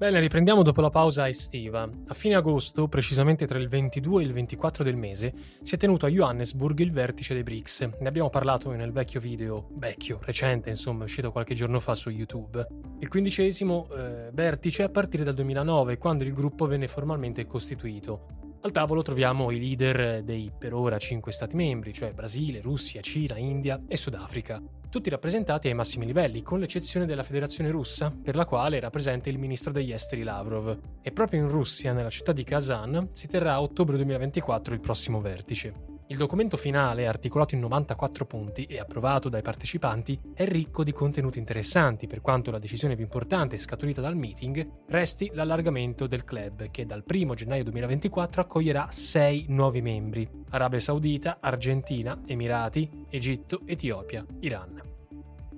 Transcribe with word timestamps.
Bene, 0.00 0.18
riprendiamo 0.18 0.62
dopo 0.62 0.80
la 0.80 0.88
pausa 0.88 1.28
estiva. 1.28 1.86
A 2.06 2.14
fine 2.14 2.34
agosto, 2.34 2.88
precisamente 2.88 3.46
tra 3.46 3.58
il 3.58 3.68
22 3.68 4.22
e 4.22 4.24
il 4.24 4.32
24 4.32 4.82
del 4.82 4.96
mese, 4.96 5.34
si 5.62 5.74
è 5.74 5.76
tenuto 5.76 6.06
a 6.06 6.08
Johannesburg 6.08 6.78
il 6.78 6.90
vertice 6.90 7.34
dei 7.34 7.42
BRICS. 7.42 7.90
Ne 8.00 8.08
abbiamo 8.08 8.30
parlato 8.30 8.70
nel 8.70 8.92
vecchio 8.92 9.20
video, 9.20 9.68
vecchio, 9.74 10.18
recente, 10.22 10.70
insomma, 10.70 11.04
uscito 11.04 11.30
qualche 11.30 11.54
giorno 11.54 11.80
fa 11.80 11.94
su 11.94 12.08
YouTube. 12.08 12.66
Il 12.98 13.08
quindicesimo 13.08 13.88
eh, 13.94 14.30
vertice 14.32 14.84
a 14.84 14.88
partire 14.88 15.22
dal 15.22 15.34
2009, 15.34 15.98
quando 15.98 16.24
il 16.24 16.32
gruppo 16.32 16.64
venne 16.64 16.88
formalmente 16.88 17.44
costituito. 17.44 18.39
Al 18.62 18.72
tavolo 18.72 19.00
troviamo 19.00 19.50
i 19.50 19.58
leader 19.58 20.22
dei 20.22 20.52
per 20.56 20.74
ora 20.74 20.98
cinque 20.98 21.32
Stati 21.32 21.56
membri, 21.56 21.94
cioè 21.94 22.12
Brasile, 22.12 22.60
Russia, 22.60 23.00
Cina, 23.00 23.38
India 23.38 23.80
e 23.88 23.96
Sudafrica, 23.96 24.60
tutti 24.90 25.08
rappresentati 25.08 25.68
ai 25.68 25.74
massimi 25.74 26.04
livelli, 26.04 26.42
con 26.42 26.58
l'eccezione 26.58 27.06
della 27.06 27.22
Federazione 27.22 27.70
russa, 27.70 28.10
per 28.10 28.34
la 28.34 28.44
quale 28.44 28.76
era 28.76 28.90
presente 28.90 29.30
il 29.30 29.38
ministro 29.38 29.72
degli 29.72 29.92
esteri 29.92 30.24
Lavrov. 30.24 30.78
E 31.00 31.10
proprio 31.10 31.40
in 31.40 31.48
Russia, 31.48 31.94
nella 31.94 32.10
città 32.10 32.32
di 32.32 32.44
Kazan, 32.44 33.08
si 33.12 33.28
terrà 33.28 33.54
a 33.54 33.62
ottobre 33.62 33.96
2024 33.96 34.74
il 34.74 34.80
prossimo 34.80 35.22
vertice. 35.22 35.89
Il 36.10 36.16
documento 36.16 36.56
finale, 36.56 37.06
articolato 37.06 37.54
in 37.54 37.60
94 37.60 38.26
punti 38.26 38.64
e 38.64 38.80
approvato 38.80 39.28
dai 39.28 39.42
partecipanti, 39.42 40.18
è 40.34 40.44
ricco 40.44 40.82
di 40.82 40.90
contenuti 40.90 41.38
interessanti, 41.38 42.08
per 42.08 42.20
quanto 42.20 42.50
la 42.50 42.58
decisione 42.58 42.96
più 42.96 43.04
importante 43.04 43.56
scaturita 43.58 44.00
dal 44.00 44.16
meeting 44.16 44.68
resti 44.88 45.30
l'allargamento 45.32 46.08
del 46.08 46.24
club, 46.24 46.68
che 46.72 46.84
dal 46.84 47.04
1 47.06 47.34
gennaio 47.34 47.62
2024 47.62 48.42
accoglierà 48.42 48.88
6 48.90 49.46
nuovi 49.50 49.82
membri: 49.82 50.28
Arabia 50.48 50.80
Saudita, 50.80 51.38
Argentina, 51.40 52.20
Emirati, 52.26 53.06
Egitto, 53.08 53.60
Etiopia, 53.64 54.26
Iran. 54.40 54.89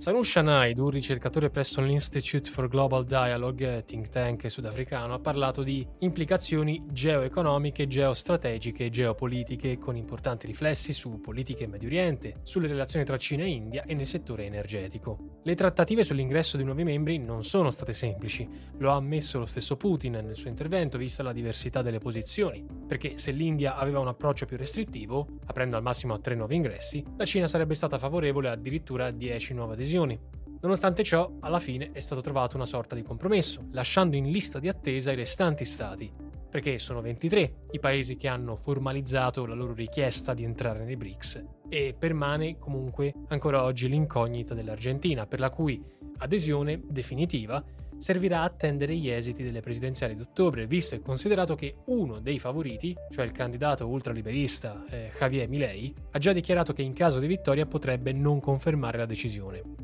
Sanusha 0.03 0.43
Naidu, 0.43 0.89
ricercatore 0.89 1.49
presso 1.49 1.81
l'Institute 1.81 2.51
for 2.51 2.67
Global 2.67 3.05
Dialogue, 3.05 3.85
think 3.87 4.09
tank 4.09 4.51
sudafricano, 4.51 5.15
ha 5.15 5.21
parlato 5.21 5.63
di 5.63 5.87
implicazioni 6.01 6.83
geoeconomiche, 6.91 7.87
geostrategiche 7.87 8.87
e 8.87 8.91
geopolitiche 8.91 9.79
con 9.79 9.95
importanti 9.95 10.49
riflessi 10.49 10.93
su 10.93 11.21
politiche 11.21 11.63
in 11.63 11.71
Medio 11.71 11.87
Oriente, 11.87 12.41
sulle 12.43 12.67
relazioni 12.67 13.05
tra 13.05 13.17
Cina 13.17 13.45
e 13.45 13.51
India 13.51 13.85
e 13.85 13.95
nel 13.95 14.09
settore 14.09 14.45
energetico. 14.45 15.39
Le 15.45 15.55
trattative 15.55 16.03
sull'ingresso 16.03 16.57
dei 16.57 16.67
nuovi 16.67 16.83
membri 16.83 17.19
non 17.19 17.45
sono 17.45 17.71
state 17.71 17.93
semplici, 17.93 18.49
lo 18.79 18.91
ha 18.91 18.97
ammesso 18.97 19.39
lo 19.39 19.47
stesso 19.47 19.77
Putin 19.77 20.15
nel 20.15 20.35
suo 20.35 20.51
intervento 20.51 20.99
vista 20.99 21.23
la 21.23 21.33
diversità 21.33 21.81
delle 21.81 22.01
posizioni, 22.01 22.67
perché 22.89 23.19
se 23.19 23.31
l'India 23.31 23.77
aveva 23.77 24.01
un 24.01 24.09
approccio 24.09 24.47
più 24.47 24.57
restrittivo, 24.57 25.39
aprendo 25.47 25.77
al 25.77 25.83
massimo 25.85 26.15
a 26.15 26.19
tre 26.19 26.35
nuovi 26.35 26.57
ingressi, 26.57 27.05
la 27.17 27.25
Cina 27.25 27.47
sarebbe 27.47 27.75
stata 27.75 27.99
favorevole 27.99 28.49
addirittura 28.49 29.07
a 29.07 29.11
10 29.13 29.55
nuove 29.55 29.77
adesioni 29.93 30.31
Nonostante 30.63 31.03
ciò, 31.03 31.29
alla 31.41 31.59
fine 31.59 31.91
è 31.91 31.99
stato 31.99 32.21
trovato 32.21 32.55
una 32.55 32.67
sorta 32.67 32.95
di 32.95 33.03
compromesso, 33.03 33.67
lasciando 33.73 34.15
in 34.15 34.31
lista 34.31 34.61
di 34.61 34.69
attesa 34.69 35.11
i 35.11 35.17
restanti 35.17 35.65
stati, 35.65 36.09
perché 36.49 36.79
sono 36.79 37.01
23 37.01 37.55
i 37.73 37.81
paesi 37.81 38.15
che 38.15 38.29
hanno 38.29 38.55
formalizzato 38.55 39.45
la 39.45 39.57
loro 39.57 39.75
richiesta 39.75 40.35
di 40.35 40.45
entrare 40.45 40.85
nei 40.85 40.97
BRICS 40.97 41.45
e 41.69 41.97
permane 41.99 42.59
comunque 42.61 43.13
ancora 43.27 43.65
oggi 43.65 43.89
l'incognita 43.89 44.55
dell'Argentina, 44.55 45.27
per 45.27 45.41
la 45.41 45.51
cui 45.51 45.83
adesione 46.19 46.81
definitiva 46.89 47.61
servirà 47.99 48.43
a 48.43 48.45
attendere 48.45 48.95
gli 48.95 49.09
esiti 49.09 49.43
delle 49.43 49.61
presidenziali 49.63 50.15
d'ottobre, 50.15 50.69
visto 50.69 50.95
e 50.95 51.01
considerato 51.01 51.57
che 51.57 51.75
uno 51.87 52.21
dei 52.21 52.39
favoriti, 52.39 52.97
cioè 53.11 53.25
il 53.25 53.33
candidato 53.33 53.89
ultraliberista 53.89 54.85
eh, 54.89 55.11
Javier 55.19 55.49
Milei, 55.49 55.93
ha 56.13 56.19
già 56.19 56.33
dichiarato 56.33 56.73
che 56.73 56.83
in 56.83 56.95
caso 56.95 57.19
di 57.19 57.27
vittoria 57.27 57.67
potrebbe 57.67 58.13
non 58.13 58.39
confermare 58.39 58.99
la 58.99 59.07
decisione. 59.07 59.82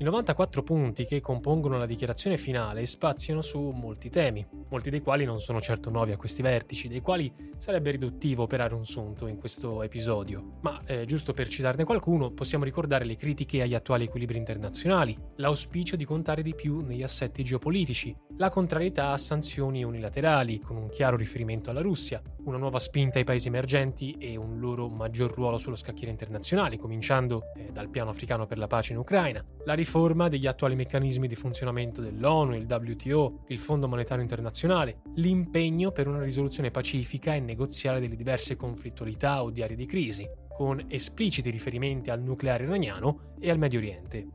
I 0.00 0.04
94 0.04 0.62
punti 0.62 1.06
che 1.06 1.20
compongono 1.20 1.76
la 1.76 1.84
dichiarazione 1.84 2.36
finale 2.36 2.86
spaziano 2.86 3.42
su 3.42 3.58
molti 3.58 4.10
temi, 4.10 4.46
molti 4.68 4.90
dei 4.90 5.00
quali 5.00 5.24
non 5.24 5.40
sono 5.40 5.60
certo 5.60 5.90
nuovi 5.90 6.12
a 6.12 6.16
questi 6.16 6.40
vertici, 6.40 6.86
dei 6.86 7.00
quali 7.00 7.34
sarebbe 7.56 7.90
riduttivo 7.90 8.44
operare 8.44 8.74
un 8.74 8.84
sunto 8.84 9.26
in 9.26 9.38
questo 9.38 9.82
episodio. 9.82 10.58
Ma 10.60 10.80
eh, 10.84 11.04
giusto 11.04 11.32
per 11.32 11.48
citarne 11.48 11.82
qualcuno, 11.82 12.30
possiamo 12.30 12.62
ricordare 12.62 13.04
le 13.04 13.16
critiche 13.16 13.60
agli 13.60 13.74
attuali 13.74 14.04
equilibri 14.04 14.38
internazionali, 14.38 15.18
l'auspicio 15.34 15.96
di 15.96 16.04
contare 16.04 16.42
di 16.42 16.54
più 16.54 16.78
negli 16.78 17.02
assetti 17.02 17.42
geopolitici, 17.42 18.14
la 18.36 18.50
contrarietà 18.50 19.10
a 19.10 19.16
sanzioni 19.16 19.82
unilaterali, 19.82 20.60
con 20.60 20.76
un 20.76 20.90
chiaro 20.90 21.16
riferimento 21.16 21.70
alla 21.70 21.80
Russia, 21.80 22.22
una 22.44 22.56
nuova 22.56 22.78
spinta 22.78 23.18
ai 23.18 23.24
paesi 23.24 23.48
emergenti 23.48 24.12
e 24.12 24.36
un 24.36 24.60
loro 24.60 24.88
maggior 24.88 25.32
ruolo 25.32 25.58
sullo 25.58 25.74
scacchiere 25.74 26.12
internazionale, 26.12 26.78
cominciando 26.78 27.52
eh, 27.56 27.70
dal 27.72 27.88
piano 27.88 28.10
africano 28.10 28.46
per 28.46 28.58
la 28.58 28.68
pace 28.68 28.92
in 28.92 28.98
Ucraina, 29.00 29.44
la 29.64 29.74
riforma 29.88 30.28
degli 30.28 30.46
attuali 30.46 30.74
meccanismi 30.74 31.26
di 31.26 31.34
funzionamento 31.34 32.02
dell'ONU, 32.02 32.54
il 32.54 32.66
WTO, 32.68 33.44
il 33.48 33.56
Fondo 33.56 33.88
Monetario 33.88 34.22
Internazionale, 34.22 35.00
l'impegno 35.14 35.92
per 35.92 36.06
una 36.06 36.20
risoluzione 36.20 36.70
pacifica 36.70 37.34
e 37.34 37.40
negoziale 37.40 37.98
delle 37.98 38.14
diverse 38.14 38.54
conflittualità 38.54 39.42
o 39.42 39.48
di 39.48 39.62
aree 39.62 39.76
di 39.76 39.86
crisi, 39.86 40.28
con 40.54 40.84
espliciti 40.88 41.48
riferimenti 41.48 42.10
al 42.10 42.20
nucleare 42.20 42.64
iraniano 42.64 43.32
e 43.40 43.48
al 43.48 43.56
Medio 43.56 43.78
Oriente. 43.78 44.26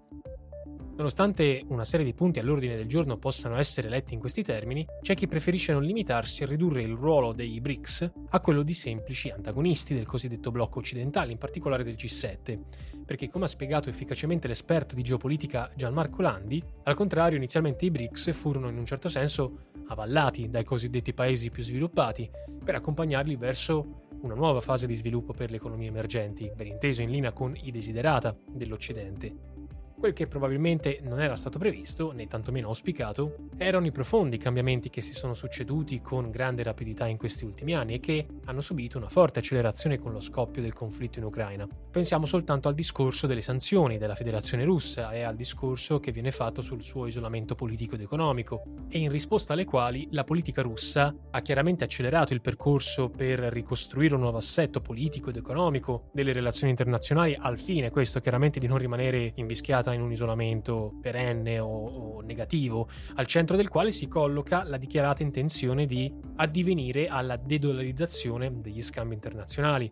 Nonostante 0.96 1.66
una 1.70 1.86
serie 1.86 2.06
di 2.06 2.14
punti 2.14 2.38
all'ordine 2.38 2.76
del 2.76 2.88
giorno 2.88 3.18
possano 3.18 3.58
essere 3.58 3.90
letti 3.90 4.14
in 4.14 4.20
questi 4.20 4.44
termini, 4.44 4.86
c'è 5.02 5.16
chi 5.16 5.28
preferisce 5.28 5.74
non 5.74 5.84
limitarsi 5.84 6.44
a 6.44 6.46
ridurre 6.46 6.84
il 6.84 6.94
ruolo 6.94 7.34
dei 7.34 7.60
BRICS 7.60 8.12
a 8.30 8.40
quello 8.40 8.62
di 8.62 8.76
semplici 8.76 9.32
antagonisti 9.32 9.96
del 9.96 10.06
cosiddetto 10.06 10.52
blocco 10.52 10.78
occidentale, 10.78 11.32
in 11.32 11.40
particolare 11.40 11.84
del 11.84 11.96
G7, 11.96 12.60
perché 13.06 13.28
come 13.28 13.46
ha 13.46 13.48
spiegato 13.48 13.90
efficacemente 13.90 14.48
l'esperto 14.48 14.94
di 14.94 15.02
geopolitica 15.02 15.68
Gianmarco 15.76 16.22
Landi, 16.22 16.64
al 16.84 16.96
contrario 16.96 17.38
inizialmente 17.38 17.86
i 17.86 17.92
BRICS 17.92 18.32
furono 18.32 18.70
in 18.70 18.78
un 18.78 18.86
certo 18.86 19.10
senso 19.10 19.70
avallati 19.88 20.48
dai 20.48 20.64
cosiddetti 20.64 21.14
paesi 21.14 21.50
più 21.50 21.64
sviluppati 21.64 22.30
per 22.64 22.76
accompagnarli 22.76 23.36
verso 23.36 24.06
una 24.22 24.36
nuova 24.36 24.62
fase 24.62 24.86
di 24.86 24.96
sviluppo 24.96 25.34
per 25.34 25.50
le 25.50 25.58
economie 25.58 25.88
emergenti, 25.88 26.52
ben 26.56 26.68
inteso 26.68 27.02
in 27.02 27.10
linea 27.10 27.34
con 27.34 27.56
i 27.64 27.72
desiderata 27.72 28.38
dell'Occidente. 28.48 29.53
Quel 30.04 30.12
che 30.12 30.28
probabilmente 30.28 31.00
non 31.02 31.22
era 31.22 31.38
stato 31.38 31.58
previsto, 31.58 32.12
né 32.12 32.28
tantomeno 32.28 32.68
auspicato, 32.68 33.48
erano 33.56 33.86
i 33.86 33.94
profondi 33.94 34.38
cambiamenti 34.38 34.90
che 34.90 35.00
si 35.00 35.14
sono 35.14 35.34
succeduti 35.34 36.02
con 36.02 36.30
grande 36.30 36.62
rapidità 36.62 37.08
in 37.08 37.16
questi 37.16 37.46
ultimi 37.46 37.74
anni 37.74 37.94
e 37.94 38.00
che 38.02 38.28
hanno 38.44 38.60
subito 38.60 38.98
una 38.98 39.08
forte 39.08 39.40
accelerazione 39.40 40.00
con 40.00 40.12
lo 40.12 40.20
scoppio 40.20 40.62
del 40.62 40.74
conflitto 40.74 41.20
in 41.20 41.24
Ucraina. 41.24 41.66
Pensiamo 41.90 42.26
soltanto 42.26 42.68
al 42.68 42.74
discorso 42.74 43.28
delle 43.28 43.40
sanzioni 43.40 43.98
della 43.98 44.14
Federazione 44.14 44.66
russa 44.66 45.14
e 45.14 45.22
al 45.22 45.38
discorso 45.38 46.02
che 46.02 46.12
viene 46.12 46.32
fatto 46.32 46.62
sul 46.62 46.84
suo 46.84 47.08
isolamento 47.08 47.56
politico 47.56 47.96
ed 47.96 48.02
economico, 48.02 48.64
e 48.90 48.98
in 48.98 49.10
risposta 49.10 49.54
alle 49.54 49.64
quali 49.64 50.10
la 50.12 50.26
politica 50.26 50.62
russa 50.62 51.16
ha 51.32 51.42
chiaramente 51.42 51.86
accelerato 51.86 52.34
il 52.34 52.42
percorso 52.42 53.10
per 53.10 53.40
ricostruire 53.40 54.16
un 54.16 54.20
nuovo 54.20 54.40
assetto 54.40 54.82
politico 54.82 55.30
ed 55.30 55.38
economico 55.38 56.10
delle 56.12 56.34
relazioni 56.34 56.72
internazionali 56.72 57.38
al 57.40 57.58
fine, 57.58 57.90
questo 57.90 58.20
chiaramente, 58.20 58.60
di 58.60 58.68
non 58.68 58.80
rimanere 58.80 59.32
invischiata 59.36 59.92
in 59.94 60.02
un 60.02 60.12
isolamento 60.12 60.98
perenne 61.02 61.60
o, 61.60 61.68
o, 61.68 62.22
negativo, 62.22 62.88
al 63.16 63.28
centro 63.28 63.56
del 63.56 63.70
quale 63.70 63.92
si 63.92 64.08
colloca 64.08 64.64
la 64.64 64.78
dichiarata 64.78 65.24
intenzione 65.24 65.86
di 65.86 66.14
addivenire 66.36 67.08
alla 67.08 67.38
dedolarizzazione 67.38 68.58
degli 68.58 68.82
scambi 68.82 69.14
internazionali. 69.14 69.90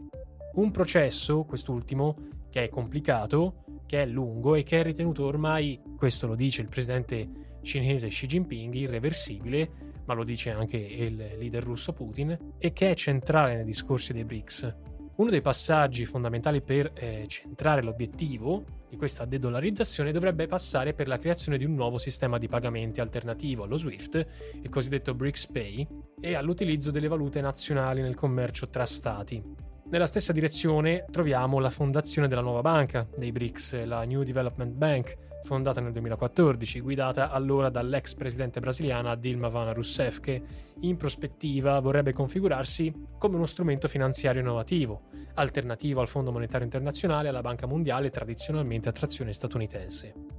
Un 0.53 0.71
processo, 0.71 1.43
quest'ultimo, 1.43 2.15
che 2.49 2.65
è 2.65 2.69
complicato, 2.69 3.63
che 3.85 4.03
è 4.03 4.05
lungo 4.05 4.55
e 4.55 4.63
che 4.63 4.79
è 4.79 4.83
ritenuto 4.83 5.25
ormai, 5.25 5.81
questo 5.97 6.27
lo 6.27 6.35
dice 6.35 6.61
il 6.61 6.67
presidente 6.67 7.29
cinese 7.61 8.07
Xi 8.07 8.27
Jinping 8.27 8.73
irreversibile, 8.73 9.71
ma 10.05 10.13
lo 10.13 10.23
dice 10.23 10.51
anche 10.51 10.77
il 10.77 11.15
leader 11.37 11.63
russo 11.63 11.93
Putin, 11.93 12.37
e 12.57 12.73
che 12.73 12.89
è 12.89 12.95
centrale 12.95 13.55
nei 13.55 13.65
discorsi 13.65 14.13
dei 14.13 14.25
BRICS. 14.25 14.75
Uno 15.21 15.29
dei 15.29 15.43
passaggi 15.43 16.07
fondamentali 16.07 16.63
per 16.63 16.93
eh, 16.95 17.25
centrare 17.27 17.83
l'obiettivo 17.83 18.63
di 18.89 18.97
questa 18.97 19.23
dedollarizzazione 19.23 20.11
dovrebbe 20.11 20.47
passare 20.47 20.95
per 20.95 21.07
la 21.07 21.19
creazione 21.19 21.59
di 21.59 21.63
un 21.63 21.75
nuovo 21.75 21.99
sistema 21.99 22.39
di 22.39 22.47
pagamenti 22.47 23.01
alternativo 23.01 23.61
allo 23.61 23.77
SWIFT, 23.77 24.25
il 24.63 24.69
cosiddetto 24.69 25.13
BRICS 25.13 25.45
Pay, 25.45 25.87
e 26.19 26.33
all'utilizzo 26.33 26.89
delle 26.89 27.07
valute 27.07 27.39
nazionali 27.39 28.01
nel 28.01 28.15
commercio 28.15 28.69
tra 28.69 28.87
stati. 28.87 29.39
Nella 29.91 30.07
stessa 30.07 30.33
direzione 30.33 31.05
troviamo 31.11 31.59
la 31.59 31.69
fondazione 31.69 32.27
della 32.27 32.41
nuova 32.41 32.61
banca 32.61 33.07
dei 33.15 33.31
BRICS, 33.31 33.83
la 33.83 34.03
New 34.05 34.23
Development 34.23 34.73
Bank, 34.73 35.15
fondata 35.43 35.81
nel 35.81 35.91
2014, 35.91 36.79
guidata 36.79 37.29
allora 37.29 37.69
dall'ex 37.69 38.13
presidente 38.15 38.59
brasiliana 38.59 39.15
Dilma 39.15 39.49
Vana 39.49 39.73
Rousseff, 39.73 40.19
che 40.19 40.41
in 40.79 40.97
prospettiva 40.97 41.79
vorrebbe 41.79 42.13
configurarsi 42.13 42.93
come 43.17 43.35
uno 43.35 43.45
strumento 43.45 43.87
finanziario 43.87 44.41
innovativo, 44.41 45.03
alternativo 45.35 46.01
al 46.01 46.07
Fondo 46.07 46.31
Monetario 46.31 46.65
Internazionale 46.65 47.27
e 47.27 47.29
alla 47.29 47.41
Banca 47.41 47.65
Mondiale 47.65 48.09
tradizionalmente 48.09 48.89
a 48.89 48.93
trazione 48.93 49.33
statunitense. 49.33 50.30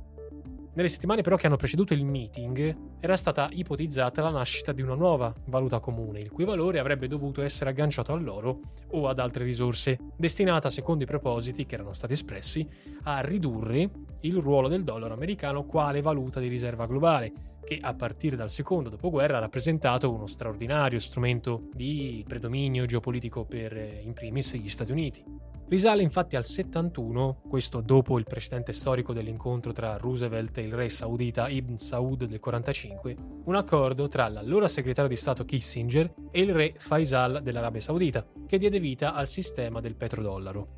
Nelle 0.74 0.88
settimane 0.88 1.20
però 1.20 1.36
che 1.36 1.46
hanno 1.46 1.56
preceduto 1.56 1.92
il 1.92 2.02
meeting 2.02 2.76
era 2.98 3.14
stata 3.18 3.50
ipotizzata 3.52 4.22
la 4.22 4.30
nascita 4.30 4.72
di 4.72 4.80
una 4.80 4.94
nuova 4.94 5.30
valuta 5.46 5.80
comune, 5.80 6.20
il 6.20 6.30
cui 6.30 6.46
valore 6.46 6.78
avrebbe 6.78 7.08
dovuto 7.08 7.42
essere 7.42 7.68
agganciato 7.68 8.14
all'oro 8.14 8.60
o 8.92 9.06
ad 9.06 9.18
altre 9.18 9.44
risorse, 9.44 9.98
destinata, 10.16 10.70
secondo 10.70 11.04
i 11.04 11.06
propositi 11.06 11.66
che 11.66 11.74
erano 11.74 11.92
stati 11.92 12.14
espressi, 12.14 12.66
a 13.02 13.20
ridurre 13.20 13.90
il 14.20 14.36
ruolo 14.36 14.68
del 14.68 14.82
dollaro 14.82 15.12
americano 15.12 15.64
quale 15.64 16.00
valuta 16.00 16.40
di 16.40 16.48
riserva 16.48 16.86
globale, 16.86 17.32
che 17.62 17.78
a 17.78 17.92
partire 17.92 18.34
dal 18.34 18.50
secondo 18.50 18.88
dopoguerra 18.88 19.36
ha 19.36 19.40
rappresentato 19.40 20.10
uno 20.10 20.26
straordinario 20.26 20.98
strumento 21.00 21.68
di 21.74 22.24
predominio 22.26 22.86
geopolitico 22.86 23.44
per 23.44 23.76
eh, 23.76 24.00
in 24.02 24.14
primis 24.14 24.54
gli 24.54 24.70
Stati 24.70 24.90
Uniti. 24.90 25.51
Risale 25.72 26.02
infatti 26.02 26.36
al 26.36 26.44
71, 26.44 27.44
questo 27.48 27.80
dopo 27.80 28.18
il 28.18 28.26
precedente 28.26 28.72
storico 28.72 29.14
dell'incontro 29.14 29.72
tra 29.72 29.96
Roosevelt 29.96 30.58
e 30.58 30.64
il 30.64 30.74
re 30.74 30.90
saudita 30.90 31.48
Ibn 31.48 31.78
Saud 31.78 32.26
del 32.26 32.40
45, 32.40 33.16
un 33.44 33.54
accordo 33.54 34.06
tra 34.06 34.28
l'allora 34.28 34.68
segretario 34.68 35.08
di 35.08 35.16
Stato 35.16 35.46
Kissinger 35.46 36.12
e 36.30 36.42
il 36.42 36.52
re 36.52 36.74
Faisal 36.76 37.40
dell'Arabia 37.42 37.80
Saudita, 37.80 38.22
che 38.46 38.58
diede 38.58 38.80
vita 38.80 39.14
al 39.14 39.28
sistema 39.28 39.80
del 39.80 39.94
petrodollaro. 39.94 40.68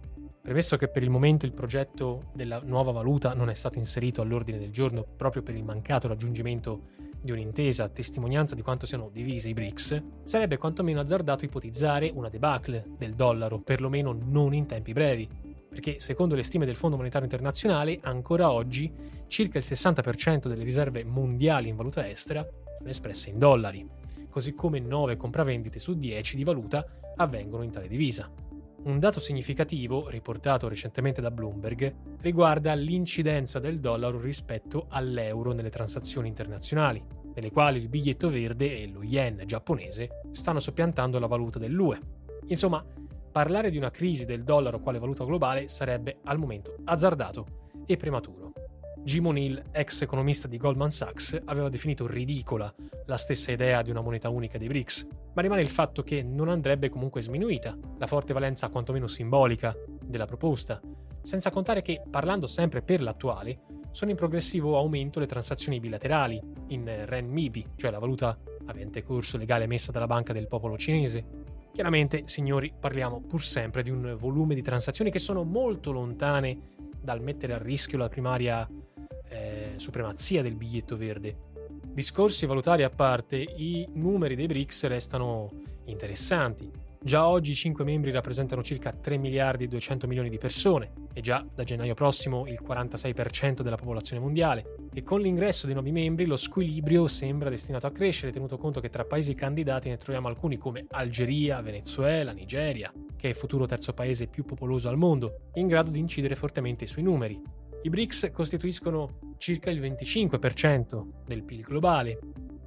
Premesso 0.40 0.76
che 0.76 0.86
per 0.86 1.02
il 1.02 1.10
momento 1.10 1.44
il 1.44 1.54
progetto 1.54 2.30
della 2.32 2.60
nuova 2.62 2.92
valuta 2.92 3.34
non 3.34 3.50
è 3.50 3.54
stato 3.54 3.80
inserito 3.80 4.22
all'ordine 4.22 4.60
del 4.60 4.70
giorno 4.70 5.04
proprio 5.16 5.42
per 5.42 5.56
il 5.56 5.64
mancato 5.64 6.06
raggiungimento 6.06 6.82
di 7.24 7.32
un'intesa 7.32 7.88
testimonianza 7.88 8.54
di 8.54 8.60
quanto 8.60 8.84
siano 8.84 9.08
divisi 9.10 9.48
i 9.48 9.54
BRICS, 9.54 10.02
sarebbe 10.24 10.58
quantomeno 10.58 11.00
azzardato 11.00 11.46
ipotizzare 11.46 12.12
una 12.14 12.28
debacle 12.28 12.84
del 12.98 13.14
dollaro, 13.14 13.60
perlomeno 13.60 14.12
non 14.12 14.52
in 14.52 14.66
tempi 14.66 14.92
brevi, 14.92 15.26
perché 15.66 15.98
secondo 16.00 16.34
le 16.34 16.42
stime 16.42 16.66
del 16.66 16.76
Fondo 16.76 16.96
Monetario 16.96 17.26
Internazionale 17.26 17.98
ancora 18.02 18.52
oggi 18.52 18.92
circa 19.26 19.56
il 19.56 19.64
60% 19.66 20.48
delle 20.48 20.62
riserve 20.62 21.02
mondiali 21.02 21.70
in 21.70 21.76
valuta 21.76 22.06
estera 22.06 22.46
sono 22.76 22.90
espresse 22.90 23.30
in 23.30 23.38
dollari, 23.38 23.88
così 24.28 24.54
come 24.54 24.78
9 24.78 25.16
compravendite 25.16 25.78
su 25.78 25.94
10 25.94 26.36
di 26.36 26.44
valuta 26.44 26.84
avvengono 27.16 27.62
in 27.62 27.70
tale 27.70 27.88
divisa. 27.88 28.30
Un 28.84 28.98
dato 28.98 29.18
significativo, 29.18 30.10
riportato 30.10 30.68
recentemente 30.68 31.22
da 31.22 31.30
Bloomberg, 31.30 32.18
riguarda 32.20 32.74
l'incidenza 32.74 33.58
del 33.58 33.80
dollaro 33.80 34.20
rispetto 34.20 34.86
all'euro 34.90 35.52
nelle 35.52 35.70
transazioni 35.70 36.28
internazionali, 36.28 37.02
nelle 37.34 37.50
quali 37.50 37.78
il 37.78 37.88
biglietto 37.88 38.28
verde 38.28 38.78
e 38.78 38.86
lo 38.86 39.02
yen 39.02 39.42
giapponese 39.46 40.20
stanno 40.32 40.60
soppiantando 40.60 41.18
la 41.18 41.26
valuta 41.26 41.58
dell'UE. 41.58 41.98
Insomma, 42.48 42.84
parlare 43.32 43.70
di 43.70 43.78
una 43.78 43.90
crisi 43.90 44.26
del 44.26 44.44
dollaro 44.44 44.80
quale 44.80 44.98
valuta 44.98 45.24
globale 45.24 45.68
sarebbe 45.68 46.18
al 46.24 46.38
momento 46.38 46.76
azzardato 46.84 47.46
e 47.86 47.96
prematuro. 47.96 48.52
Jim 49.02 49.26
O'Neill, 49.26 49.62
ex 49.72 50.02
economista 50.02 50.46
di 50.46 50.58
Goldman 50.58 50.90
Sachs, 50.90 51.40
aveva 51.46 51.70
definito 51.70 52.06
ridicola 52.06 52.72
la 53.06 53.16
stessa 53.16 53.50
idea 53.50 53.80
di 53.80 53.90
una 53.90 54.02
moneta 54.02 54.28
unica 54.28 54.58
dei 54.58 54.68
BRICS, 54.68 55.08
ma 55.34 55.42
rimane 55.42 55.60
il 55.60 55.68
fatto 55.68 56.02
che 56.02 56.22
non 56.22 56.48
andrebbe 56.48 56.88
comunque 56.88 57.20
sminuita 57.20 57.76
la 57.98 58.06
forte 58.06 58.32
valenza 58.32 58.68
quantomeno 58.68 59.06
simbolica 59.06 59.76
della 60.02 60.26
proposta, 60.26 60.80
senza 61.22 61.50
contare 61.50 61.82
che, 61.82 62.02
parlando 62.08 62.46
sempre 62.46 62.82
per 62.82 63.02
l'attuale, 63.02 63.58
sono 63.90 64.10
in 64.10 64.16
progressivo 64.16 64.76
aumento 64.76 65.20
le 65.20 65.26
transazioni 65.26 65.78
bilaterali 65.78 66.40
in 66.68 67.04
renminbi, 67.06 67.64
cioè 67.76 67.90
la 67.90 67.98
valuta 67.98 68.36
avente 68.66 69.02
corso 69.02 69.36
legale 69.36 69.64
emessa 69.64 69.92
dalla 69.92 70.06
Banca 70.06 70.32
del 70.32 70.48
Popolo 70.48 70.76
Cinese. 70.76 71.24
Chiaramente, 71.72 72.22
signori, 72.26 72.72
parliamo 72.78 73.20
pur 73.20 73.42
sempre 73.42 73.82
di 73.82 73.90
un 73.90 74.16
volume 74.18 74.54
di 74.54 74.62
transazioni 74.62 75.10
che 75.10 75.18
sono 75.18 75.44
molto 75.44 75.92
lontane 75.92 76.72
dal 77.00 77.20
mettere 77.20 77.52
a 77.52 77.58
rischio 77.58 77.98
la 77.98 78.08
primaria 78.08 78.68
eh, 79.28 79.72
supremazia 79.76 80.42
del 80.42 80.56
biglietto 80.56 80.96
verde. 80.96 81.36
Discorsi 81.94 82.44
valutari 82.44 82.82
a 82.82 82.90
parte, 82.90 83.36
i 83.36 83.88
numeri 83.92 84.34
dei 84.34 84.46
BRICS 84.46 84.86
restano 84.86 85.48
interessanti. 85.84 86.68
Già 87.00 87.28
oggi 87.28 87.52
i 87.52 87.54
5 87.54 87.84
membri 87.84 88.10
rappresentano 88.10 88.64
circa 88.64 88.90
3 88.90 89.16
miliardi 89.16 89.62
e 89.62 89.68
200 89.68 90.08
milioni 90.08 90.28
di 90.28 90.36
persone 90.36 90.90
e 91.12 91.20
già 91.20 91.46
da 91.54 91.62
gennaio 91.62 91.94
prossimo 91.94 92.48
il 92.48 92.58
46% 92.66 93.60
della 93.60 93.76
popolazione 93.76 94.20
mondiale 94.20 94.88
e 94.92 95.04
con 95.04 95.20
l'ingresso 95.20 95.66
dei 95.66 95.74
nuovi 95.74 95.92
membri 95.92 96.24
lo 96.24 96.36
squilibrio 96.36 97.06
sembra 97.06 97.48
destinato 97.48 97.86
a 97.86 97.92
crescere 97.92 98.32
tenuto 98.32 98.58
conto 98.58 98.80
che 98.80 98.88
tra 98.88 99.04
paesi 99.04 99.34
candidati 99.34 99.88
ne 99.88 99.96
troviamo 99.96 100.26
alcuni 100.26 100.56
come 100.56 100.86
Algeria, 100.90 101.60
Venezuela, 101.60 102.32
Nigeria, 102.32 102.92
che 103.16 103.28
è 103.28 103.30
il 103.30 103.36
futuro 103.36 103.66
terzo 103.66 103.92
paese 103.92 104.26
più 104.26 104.44
popoloso 104.44 104.88
al 104.88 104.96
mondo, 104.96 105.50
in 105.54 105.68
grado 105.68 105.92
di 105.92 106.00
incidere 106.00 106.34
fortemente 106.34 106.86
sui 106.86 107.02
numeri. 107.02 107.40
I 107.84 107.90
BRICS 107.90 108.30
costituiscono 108.32 109.34
circa 109.36 109.68
il 109.68 109.78
25% 109.78 111.06
del 111.26 111.42
PIL 111.44 111.60
globale. 111.60 112.18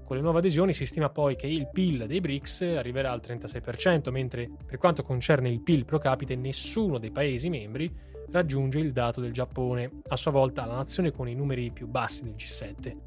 Con 0.06 0.16
le 0.16 0.22
nuove 0.22 0.38
adesioni 0.38 0.74
si 0.74 0.86
stima 0.86 1.10
poi 1.10 1.36
che 1.36 1.48
il 1.48 1.72
PIL 1.72 2.06
dei 2.06 2.20
BRICS 2.20 2.62
arriverà 2.78 3.12
al 3.14 3.22
36%, 3.26 4.12
mentre 4.12 4.48
per 4.64 4.78
quanto 4.78 5.02
concerne 5.02 5.50
il 5.50 5.64
PIL 5.64 5.86
pro 5.86 5.98
capite 5.98 6.36
nessuno 6.36 7.00
dei 7.00 7.10
Paesi 7.10 7.50
membri 7.50 7.92
raggiunge 8.30 8.78
il 8.78 8.92
dato 8.92 9.20
del 9.20 9.34
Giappone, 9.34 10.02
a 10.08 10.16
sua 10.16 10.30
volta 10.30 10.66
la 10.66 10.76
nazione 10.76 11.12
con 11.12 11.28
i 11.28 11.34
numeri 11.34 11.72
più 11.72 11.88
bassi 11.88 12.22
del 12.22 12.36
G7. 12.36 12.98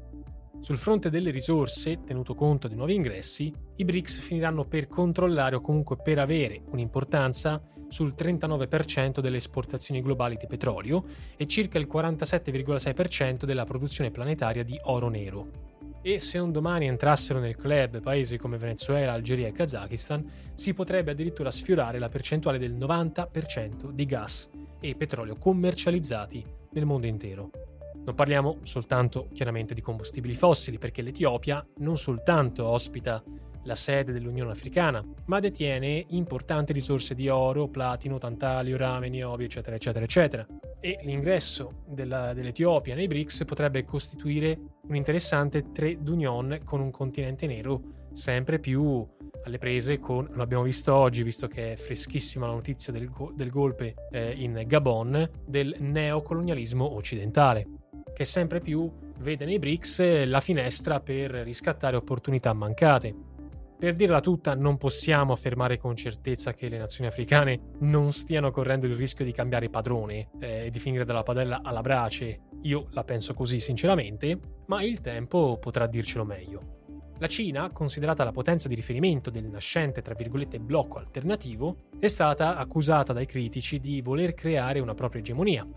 Sul 0.59 0.77
fronte 0.77 1.09
delle 1.09 1.31
risorse, 1.31 2.03
tenuto 2.03 2.35
conto 2.35 2.67
dei 2.67 2.75
nuovi 2.75 2.93
ingressi, 2.93 3.53
i 3.77 3.85
BRICS 3.85 4.19
finiranno 4.19 4.65
per 4.65 4.89
controllare 4.89 5.55
o 5.55 5.61
comunque 5.61 5.95
per 5.95 6.19
avere 6.19 6.61
un'importanza 6.71 7.63
sul 7.91 8.13
39% 8.17 9.19
delle 9.19 9.37
esportazioni 9.37 10.01
globali 10.01 10.37
di 10.37 10.47
petrolio 10.47 11.03
e 11.35 11.45
circa 11.45 11.77
il 11.77 11.89
47,6% 11.91 13.43
della 13.43 13.65
produzione 13.65 14.11
planetaria 14.11 14.63
di 14.63 14.79
oro 14.83 15.09
nero. 15.09 15.69
E 16.01 16.19
se 16.19 16.39
un 16.39 16.51
domani 16.51 16.87
entrassero 16.87 17.39
nel 17.39 17.55
club 17.55 18.01
paesi 18.01 18.37
come 18.37 18.57
Venezuela, 18.57 19.11
Algeria 19.11 19.47
e 19.47 19.51
Kazakistan, 19.51 20.25
si 20.55 20.73
potrebbe 20.73 21.11
addirittura 21.11 21.51
sfiorare 21.51 21.99
la 21.99 22.09
percentuale 22.09 22.57
del 22.57 22.73
90% 22.73 23.91
di 23.91 24.05
gas 24.05 24.49
e 24.79 24.95
petrolio 24.95 25.35
commercializzati 25.35 26.43
nel 26.71 26.85
mondo 26.85 27.05
intero. 27.05 27.51
Non 28.03 28.15
parliamo 28.15 28.57
soltanto 28.63 29.27
chiaramente 29.31 29.75
di 29.75 29.81
combustibili 29.81 30.33
fossili, 30.33 30.79
perché 30.79 31.03
l'Etiopia 31.03 31.63
non 31.79 31.99
soltanto 31.99 32.65
ospita 32.65 33.21
la 33.63 33.75
sede 33.75 34.11
dell'Unione 34.11 34.51
Africana, 34.51 35.03
ma 35.25 35.39
detiene 35.39 36.05
importanti 36.09 36.73
risorse 36.73 37.15
di 37.15 37.29
oro, 37.29 37.67
platino, 37.67 38.17
tantalio, 38.17 38.77
rame, 38.77 39.09
niobio, 39.09 39.45
eccetera, 39.45 39.75
eccetera, 39.75 40.05
eccetera. 40.05 40.45
E 40.79 40.99
l'ingresso 41.03 41.83
della, 41.87 42.33
dell'Etiopia 42.33 42.95
nei 42.95 43.07
BRICS 43.07 43.45
potrebbe 43.45 43.85
costituire 43.85 44.57
un 44.87 44.95
interessante 44.95 45.71
trade 45.71 46.01
d'union 46.01 46.59
con 46.63 46.81
un 46.81 46.91
continente 46.91 47.45
nero 47.45 47.99
sempre 48.13 48.59
più 48.59 49.07
alle 49.43 49.57
prese 49.57 49.99
con, 49.99 50.27
lo 50.31 50.43
abbiamo 50.43 50.63
visto 50.63 50.93
oggi, 50.93 51.23
visto 51.23 51.47
che 51.47 51.73
è 51.73 51.75
freschissima 51.75 52.45
la 52.45 52.53
notizia 52.53 52.93
del, 52.93 53.09
del 53.33 53.49
golpe 53.49 53.95
eh, 54.11 54.33
in 54.37 54.63
Gabon, 54.67 55.29
del 55.45 55.75
neocolonialismo 55.79 56.95
occidentale, 56.95 57.67
che 58.13 58.23
sempre 58.23 58.59
più 58.59 58.91
vede 59.19 59.45
nei 59.45 59.59
BRICS 59.59 60.25
la 60.25 60.41
finestra 60.41 60.99
per 60.99 61.31
riscattare 61.31 61.95
opportunità 61.95 62.53
mancate. 62.53 63.29
Per 63.81 63.95
dirla 63.95 64.21
tutta, 64.21 64.53
non 64.53 64.77
possiamo 64.77 65.33
affermare 65.33 65.79
con 65.79 65.95
certezza 65.95 66.53
che 66.53 66.69
le 66.69 66.77
nazioni 66.77 67.09
africane 67.09 67.71
non 67.79 68.13
stiano 68.13 68.51
correndo 68.51 68.85
il 68.85 68.95
rischio 68.95 69.25
di 69.25 69.31
cambiare 69.31 69.71
padrone 69.71 70.29
eh, 70.39 70.67
e 70.67 70.69
di 70.69 70.77
finire 70.77 71.03
dalla 71.03 71.23
padella 71.23 71.61
alla 71.63 71.81
brace. 71.81 72.41
Io 72.61 72.89
la 72.91 73.03
penso 73.03 73.33
così 73.33 73.59
sinceramente, 73.59 74.39
ma 74.67 74.83
il 74.83 74.99
tempo 74.99 75.57
potrà 75.59 75.87
dircelo 75.87 76.23
meglio. 76.23 77.07
La 77.17 77.25
Cina, 77.25 77.71
considerata 77.71 78.23
la 78.23 78.31
potenza 78.31 78.67
di 78.67 78.75
riferimento 78.75 79.31
del 79.31 79.49
nascente, 79.49 80.03
tra 80.03 80.13
virgolette, 80.13 80.59
blocco 80.59 80.99
alternativo, 80.99 81.87
è 81.97 82.07
stata 82.07 82.57
accusata 82.57 83.13
dai 83.13 83.25
critici 83.25 83.79
di 83.79 83.99
voler 84.01 84.35
creare 84.35 84.79
una 84.79 84.93
propria 84.93 85.21
egemonia, 85.21 85.67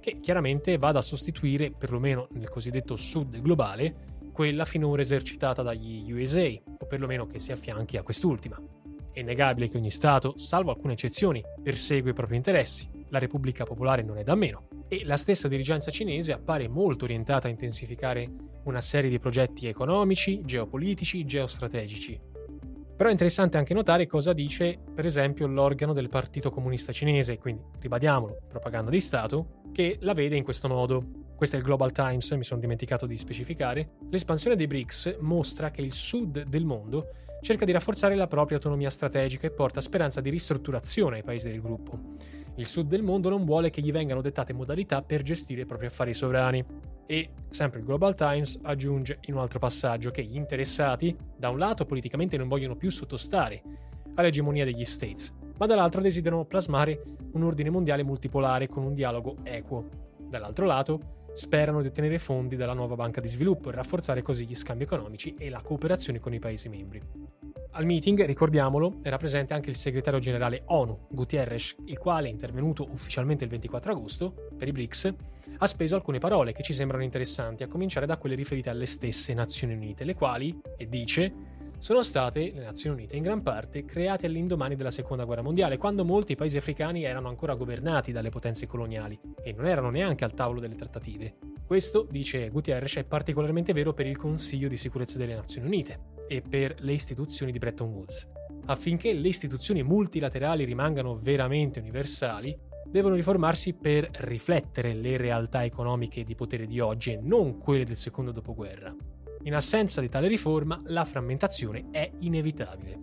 che 0.00 0.20
chiaramente 0.20 0.76
vada 0.76 0.98
a 0.98 1.02
sostituire, 1.02 1.70
perlomeno 1.70 2.28
nel 2.32 2.50
cosiddetto 2.50 2.94
sud 2.94 3.40
globale, 3.40 4.12
quella 4.34 4.64
finora 4.64 5.00
esercitata 5.00 5.62
dagli 5.62 6.10
USA, 6.10 6.50
o 6.80 6.86
perlomeno 6.86 7.28
che 7.28 7.38
si 7.38 7.52
affianchi 7.52 7.96
a 7.96 8.02
quest'ultima. 8.02 8.60
È 9.12 9.20
innegabile 9.20 9.68
che 9.68 9.76
ogni 9.76 9.92
Stato, 9.92 10.36
salvo 10.36 10.72
alcune 10.72 10.94
eccezioni, 10.94 11.40
persegue 11.62 12.10
i 12.10 12.14
propri 12.14 12.34
interessi. 12.34 12.90
La 13.10 13.20
Repubblica 13.20 13.62
Popolare 13.62 14.02
non 14.02 14.18
è 14.18 14.24
da 14.24 14.34
meno. 14.34 14.66
E 14.88 15.04
la 15.04 15.16
stessa 15.16 15.46
dirigenza 15.46 15.92
cinese 15.92 16.32
appare 16.32 16.66
molto 16.66 17.04
orientata 17.04 17.46
a 17.46 17.50
intensificare 17.50 18.28
una 18.64 18.80
serie 18.80 19.08
di 19.08 19.20
progetti 19.20 19.68
economici, 19.68 20.42
geopolitici, 20.44 21.24
geostrategici. 21.24 22.20
Però 22.96 23.08
è 23.08 23.12
interessante 23.12 23.56
anche 23.56 23.72
notare 23.72 24.08
cosa 24.08 24.32
dice, 24.32 24.80
per 24.92 25.06
esempio, 25.06 25.46
l'organo 25.46 25.92
del 25.92 26.08
Partito 26.08 26.50
Comunista 26.50 26.92
Cinese, 26.92 27.38
quindi 27.38 27.62
ribadiamolo, 27.78 28.38
propaganda 28.48 28.90
di 28.90 29.00
Stato, 29.00 29.62
che 29.72 29.98
la 30.00 30.12
vede 30.12 30.36
in 30.36 30.42
questo 30.42 30.66
modo. 30.66 31.22
Questo 31.36 31.56
è 31.56 31.58
il 31.58 31.64
Global 31.64 31.90
Times, 31.90 32.30
mi 32.32 32.44
sono 32.44 32.60
dimenticato 32.60 33.06
di 33.06 33.16
specificare. 33.16 33.96
L'espansione 34.08 34.54
dei 34.54 34.68
BRICS 34.68 35.16
mostra 35.18 35.72
che 35.72 35.82
il 35.82 35.92
sud 35.92 36.44
del 36.44 36.64
mondo 36.64 37.08
cerca 37.40 37.64
di 37.64 37.72
rafforzare 37.72 38.14
la 38.14 38.28
propria 38.28 38.56
autonomia 38.56 38.88
strategica 38.88 39.46
e 39.46 39.50
porta 39.50 39.80
speranza 39.80 40.20
di 40.20 40.30
ristrutturazione 40.30 41.16
ai 41.16 41.22
paesi 41.24 41.50
del 41.50 41.60
gruppo. 41.60 41.98
Il 42.54 42.66
sud 42.66 42.86
del 42.86 43.02
mondo 43.02 43.28
non 43.28 43.44
vuole 43.44 43.68
che 43.68 43.80
gli 43.80 43.90
vengano 43.90 44.20
dettate 44.20 44.52
modalità 44.52 45.02
per 45.02 45.22
gestire 45.22 45.62
i 45.62 45.66
propri 45.66 45.86
affari 45.86 46.14
sovrani. 46.14 46.64
E 47.04 47.30
sempre 47.50 47.80
il 47.80 47.84
Global 47.84 48.14
Times 48.14 48.60
aggiunge 48.62 49.18
in 49.22 49.34
un 49.34 49.40
altro 49.40 49.58
passaggio 49.58 50.12
che 50.12 50.22
gli 50.22 50.36
interessati, 50.36 51.14
da 51.36 51.50
un 51.50 51.58
lato 51.58 51.84
politicamente 51.84 52.36
non 52.36 52.46
vogliono 52.46 52.76
più 52.76 52.90
sottostare 52.90 53.60
all'egemonia 54.14 54.64
degli 54.64 54.84
States, 54.84 55.34
ma 55.58 55.66
dall'altro 55.66 56.00
desiderano 56.00 56.44
plasmare 56.44 57.02
un 57.32 57.42
ordine 57.42 57.70
mondiale 57.70 58.04
multipolare 58.04 58.68
con 58.68 58.84
un 58.84 58.94
dialogo 58.94 59.38
equo. 59.42 59.88
Dall'altro 60.16 60.64
lato, 60.64 61.22
sperano 61.34 61.82
di 61.82 61.88
ottenere 61.88 62.18
fondi 62.18 62.56
dalla 62.56 62.72
nuova 62.74 62.94
banca 62.94 63.20
di 63.20 63.28
sviluppo 63.28 63.68
e 63.68 63.72
rafforzare 63.72 64.22
così 64.22 64.46
gli 64.46 64.54
scambi 64.54 64.84
economici 64.84 65.34
e 65.36 65.50
la 65.50 65.60
cooperazione 65.60 66.20
con 66.20 66.32
i 66.32 66.38
Paesi 66.38 66.68
membri. 66.68 67.02
Al 67.72 67.86
meeting, 67.86 68.24
ricordiamolo, 68.24 69.00
era 69.02 69.16
presente 69.16 69.52
anche 69.52 69.68
il 69.68 69.74
segretario 69.74 70.20
generale 70.20 70.62
ONU, 70.66 71.08
Gutierrez, 71.10 71.74
il 71.86 71.98
quale, 71.98 72.28
intervenuto 72.28 72.88
ufficialmente 72.88 73.42
il 73.42 73.50
24 73.50 73.90
agosto 73.90 74.48
per 74.56 74.68
i 74.68 74.72
BRICS, 74.72 75.14
ha 75.58 75.66
speso 75.66 75.96
alcune 75.96 76.18
parole 76.18 76.52
che 76.52 76.62
ci 76.62 76.72
sembrano 76.72 77.02
interessanti, 77.02 77.64
a 77.64 77.66
cominciare 77.66 78.06
da 78.06 78.16
quelle 78.16 78.36
riferite 78.36 78.70
alle 78.70 78.86
stesse 78.86 79.34
Nazioni 79.34 79.74
Unite, 79.74 80.04
le 80.04 80.14
quali, 80.14 80.56
e 80.76 80.88
dice, 80.88 81.32
sono 81.84 82.02
state, 82.02 82.50
le 82.54 82.62
Nazioni 82.62 82.96
Unite, 82.96 83.14
in 83.14 83.22
gran 83.22 83.42
parte 83.42 83.84
create 83.84 84.24
all'indomani 84.24 84.74
della 84.74 84.90
Seconda 84.90 85.24
Guerra 85.24 85.42
Mondiale, 85.42 85.76
quando 85.76 86.02
molti 86.02 86.34
paesi 86.34 86.56
africani 86.56 87.04
erano 87.04 87.28
ancora 87.28 87.56
governati 87.56 88.10
dalle 88.10 88.30
potenze 88.30 88.66
coloniali 88.66 89.20
e 89.42 89.52
non 89.52 89.66
erano 89.66 89.90
neanche 89.90 90.24
al 90.24 90.32
tavolo 90.32 90.60
delle 90.60 90.76
trattative. 90.76 91.34
Questo, 91.66 92.08
dice 92.10 92.48
Gutierrez, 92.48 92.96
è 92.96 93.04
particolarmente 93.04 93.74
vero 93.74 93.92
per 93.92 94.06
il 94.06 94.16
Consiglio 94.16 94.68
di 94.68 94.78
sicurezza 94.78 95.18
delle 95.18 95.34
Nazioni 95.34 95.66
Unite 95.66 95.98
e 96.26 96.40
per 96.40 96.76
le 96.78 96.94
istituzioni 96.94 97.52
di 97.52 97.58
Bretton 97.58 97.90
Woods. 97.90 98.28
Affinché 98.64 99.12
le 99.12 99.28
istituzioni 99.28 99.82
multilaterali 99.82 100.64
rimangano 100.64 101.14
veramente 101.16 101.80
universali, 101.80 102.58
devono 102.88 103.14
riformarsi 103.14 103.74
per 103.74 104.08
riflettere 104.20 104.94
le 104.94 105.18
realtà 105.18 105.62
economiche 105.64 106.24
di 106.24 106.34
potere 106.34 106.66
di 106.66 106.80
oggi 106.80 107.12
e 107.12 107.20
non 107.20 107.58
quelle 107.58 107.84
del 107.84 107.96
secondo 107.96 108.32
dopoguerra. 108.32 108.96
In 109.44 109.54
assenza 109.54 110.00
di 110.00 110.08
tale 110.08 110.26
riforma, 110.26 110.80
la 110.86 111.04
frammentazione 111.04 111.88
è 111.90 112.10
inevitabile. 112.20 112.98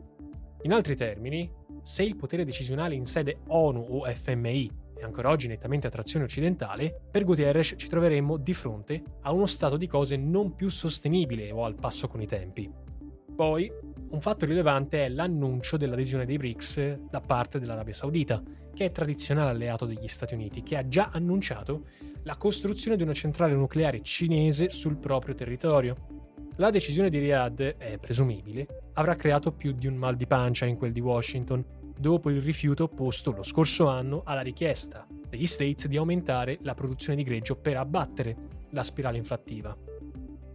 In 0.63 0.73
altri 0.73 0.95
termini, 0.95 1.47
se 1.83 2.01
il 2.01 2.15
potere 2.15 2.43
decisionale 2.43 2.95
in 2.95 3.05
sede 3.05 3.41
ONU 3.47 3.79
o 3.79 4.03
FMI 4.05 4.71
è 4.97 5.03
ancora 5.03 5.29
oggi 5.29 5.47
nettamente 5.47 5.85
a 5.85 5.91
trazione 5.91 6.25
occidentale, 6.25 6.99
per 7.11 7.25
Gutierrez 7.25 7.75
ci 7.77 7.87
troveremmo 7.87 8.37
di 8.37 8.53
fronte 8.53 9.03
a 9.21 9.31
uno 9.31 9.45
stato 9.45 9.77
di 9.77 9.85
cose 9.85 10.17
non 10.17 10.55
più 10.55 10.69
sostenibile 10.69 11.51
o 11.51 11.63
al 11.63 11.75
passo 11.75 12.07
con 12.07 12.21
i 12.21 12.27
tempi. 12.27 12.71
Poi, 13.35 13.71
un 14.09 14.19
fatto 14.19 14.45
rilevante 14.45 15.05
è 15.05 15.09
l'annuncio 15.09 15.77
dell'adesione 15.77 16.25
dei 16.25 16.37
BRICS 16.37 17.01
da 17.07 17.21
parte 17.21 17.59
dell'Arabia 17.59 17.93
Saudita, 17.93 18.41
che 18.73 18.85
è 18.85 18.91
tradizionale 18.91 19.51
alleato 19.51 19.85
degli 19.85 20.07
Stati 20.07 20.33
Uniti, 20.33 20.63
che 20.63 20.75
ha 20.75 20.87
già 20.87 21.11
annunciato 21.13 21.85
la 22.23 22.35
costruzione 22.35 22.97
di 22.97 23.03
una 23.03 23.13
centrale 23.13 23.53
nucleare 23.53 24.01
cinese 24.01 24.71
sul 24.71 24.97
proprio 24.97 25.35
territorio. 25.35 26.19
La 26.61 26.69
decisione 26.69 27.09
di 27.09 27.17
Riyadh, 27.17 27.77
è 27.77 27.97
presumibile, 27.97 28.67
avrà 28.93 29.15
creato 29.15 29.51
più 29.51 29.71
di 29.71 29.87
un 29.87 29.95
mal 29.95 30.15
di 30.15 30.27
pancia 30.27 30.67
in 30.67 30.77
quel 30.77 30.91
di 30.91 30.99
Washington, 30.99 31.65
dopo 31.97 32.29
il 32.29 32.39
rifiuto 32.39 32.83
opposto 32.83 33.31
lo 33.31 33.41
scorso 33.41 33.87
anno 33.87 34.21
alla 34.23 34.41
richiesta 34.41 35.07
degli 35.27 35.47
States 35.47 35.87
di 35.87 35.97
aumentare 35.97 36.59
la 36.61 36.75
produzione 36.75 37.15
di 37.15 37.23
greggio 37.23 37.55
per 37.55 37.77
abbattere 37.77 38.35
la 38.73 38.83
spirale 38.83 39.17
inflattiva. 39.17 39.75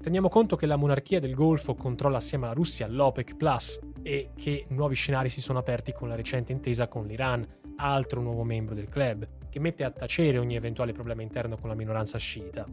Teniamo 0.01 0.29
conto 0.29 0.55
che 0.55 0.67
la 0.67 0.77
monarchia 0.77 1.19
del 1.19 1.35
Golfo 1.35 1.75
controlla 1.75 2.19
assieme 2.19 2.45
alla 2.45 2.55
Russia 2.55 2.87
l'OPEC 2.87 3.35
Plus 3.35 3.81
e 4.05 4.31
che 4.37 4.67
nuovi 4.69 4.95
scenari 4.95 5.29
si 5.29 5.41
sono 5.41 5.59
aperti 5.59 5.93
con 5.93 6.07
la 6.07 6.15
recente 6.15 6.53
intesa 6.53 6.87
con 6.87 7.05
l'Iran, 7.05 7.45
altro 7.79 8.21
nuovo 8.21 8.45
membro 8.45 8.77
del 8.77 8.89
club, 8.89 9.27
che 9.49 9.59
mette 9.59 9.83
a 9.83 9.91
tacere 9.91 10.39
ogni 10.39 10.55
eventuale 10.55 10.93
problema 10.93 11.23
interno 11.23 11.57
con 11.57 11.69
la 11.69 11.75
minoranza 11.75 12.17
sciita. 12.17 12.65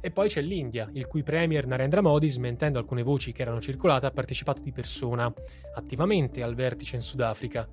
E 0.00 0.10
poi 0.10 0.28
c'è 0.28 0.40
l'India, 0.40 0.88
il 0.92 1.06
cui 1.06 1.22
premier 1.22 1.66
Narendra 1.66 2.00
Modi, 2.00 2.28
smentendo 2.28 2.78
alcune 2.78 3.02
voci 3.02 3.32
che 3.32 3.42
erano 3.42 3.60
circolate, 3.60 4.06
ha 4.06 4.10
partecipato 4.10 4.62
di 4.62 4.72
persona, 4.72 5.32
attivamente 5.74 6.42
al 6.42 6.54
vertice 6.54 6.96
in 6.96 7.02
Sudafrica. 7.02 7.68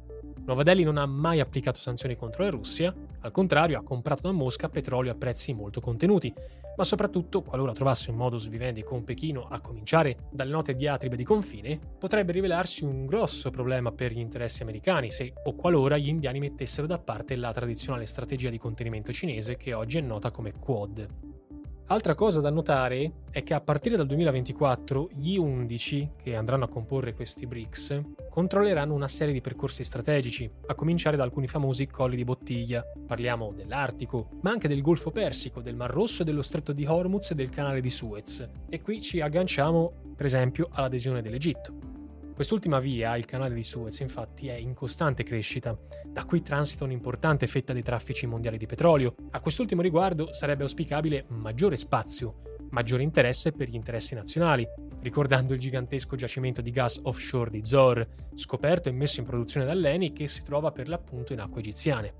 Nuova 0.46 0.64
Delhi 0.64 0.84
non 0.84 0.98
ha 0.98 1.06
mai 1.06 1.40
applicato 1.40 1.80
sanzioni 1.80 2.16
contro 2.16 2.44
la 2.44 2.50
Russia, 2.50 2.94
al 3.22 3.32
contrario 3.32 3.78
ha 3.78 3.84
comprato 3.84 4.24
da 4.24 4.32
Mosca 4.34 4.68
petrolio 4.68 5.12
a 5.12 5.16
prezzi 5.16 5.54
molto 5.54 5.80
contenuti, 5.80 6.34
ma 6.76 6.84
soprattutto, 6.84 7.44
qualora 7.44 7.72
trovasse 7.72 8.10
un 8.10 8.18
modus 8.18 8.48
vivendi 8.48 8.84
con 8.84 9.04
Pechino, 9.04 9.48
a 9.48 9.62
cominciare 9.62 10.18
dalle 10.32 10.52
note 10.52 10.76
diatribe 10.76 11.16
di 11.16 11.24
confine, 11.24 11.80
potrebbe 11.98 12.32
rivelarsi 12.32 12.84
un 12.84 13.06
grosso 13.06 13.52
problema 13.52 13.92
per 13.92 14.12
gli 14.12 14.20
interessi 14.20 14.64
americani 14.64 15.12
se 15.12 15.34
o 15.44 15.56
qualora 15.56 15.98
gli 15.98 16.08
indiani 16.08 16.40
mettessero 16.40 16.88
da 16.88 17.00
parte 17.00 17.36
la 17.36 17.54
tradizionale 17.54 18.06
strategia 18.06 18.50
di 18.50 18.58
contenimento 18.58 19.14
cinese 19.14 19.56
che 19.56 19.74
oggi 19.74 20.00
è 20.00 20.02
nota 20.02 20.32
come 20.32 20.52
Quad. 20.52 21.33
Altra 21.94 22.16
cosa 22.16 22.42
da 22.42 22.50
notare 22.50 23.12
è 23.30 23.44
che 23.44 23.54
a 23.54 23.62
partire 23.62 23.96
dal 23.96 24.08
2024 24.08 25.10
gli 25.14 25.38
11 25.38 26.14
che 26.24 26.36
andranno 26.36 26.64
a 26.64 26.68
comporre 26.68 27.14
questi 27.14 27.46
BRICS 27.46 28.02
controlleranno 28.32 28.96
una 28.96 29.08
serie 29.08 29.32
di 29.32 29.42
percorsi 29.42 29.84
strategici, 29.84 30.50
a 30.66 30.74
cominciare 30.74 31.18
da 31.18 31.22
alcuni 31.22 31.48
famosi 31.48 31.86
colli 31.86 32.16
di 32.16 32.24
bottiglia. 32.24 32.84
Parliamo 33.06 33.54
dell'Artico, 33.56 34.30
ma 34.42 34.50
anche 34.50 34.68
del 34.68 34.82
Golfo 34.82 35.12
Persico, 35.12 35.62
del 35.62 35.76
Mar 35.76 35.92
Rosso 35.92 36.24
dello 36.24 36.42
Stretto 36.42 36.74
di 36.74 36.84
Hormuz 36.84 37.30
e 37.30 37.36
del 37.36 37.52
Canale 37.52 37.80
di 37.80 37.92
Suez. 37.92 38.50
E 38.68 38.82
qui 38.82 39.00
ci 39.00 39.22
agganciamo, 39.22 40.16
per 40.16 40.26
esempio, 40.26 40.70
all'adesione 40.72 41.22
dell'Egitto. 41.22 41.93
Quest'ultima 42.34 42.80
via, 42.80 43.16
il 43.16 43.26
canale 43.26 43.54
di 43.54 43.62
Suez, 43.62 44.00
infatti 44.00 44.48
è 44.48 44.56
in 44.56 44.74
costante 44.74 45.22
crescita. 45.22 45.78
Da 46.08 46.26
qui 46.26 46.42
transita 46.42 46.84
un'importante 46.84 47.46
fetta 47.46 47.74
dei 47.74 47.84
traffici 47.84 48.26
mondiali 48.26 48.58
di 48.58 48.66
petrolio. 48.66 49.14
A 49.32 49.40
quest'ultimo 49.40 49.84
riguardo 49.84 50.34
sarebbe 50.34 50.64
auspicabile 50.64 51.26
maggiore 51.28 51.78
spazio, 51.78 52.58
maggiore 52.72 53.04
interesse 53.04 53.52
per 53.52 53.70
gli 53.70 53.76
interessi 53.76 54.16
nazionali, 54.16 54.68
ricordando 55.02 55.54
il 55.54 55.60
gigantesco 55.60 56.16
giacimento 56.16 56.62
di 56.62 56.72
gas 56.72 57.00
offshore 57.04 57.52
di 57.52 57.64
Zor, 57.64 58.04
scoperto 58.34 58.90
e 58.90 58.94
messo 58.94 59.20
in 59.20 59.28
produzione 59.28 59.68
dall'ENI 59.68 60.12
che 60.12 60.28
si 60.28 60.42
trova 60.42 60.72
per 60.72 60.88
l'appunto 60.88 61.34
in 61.34 61.40
acque 61.40 61.62
egiziane. 61.62 62.16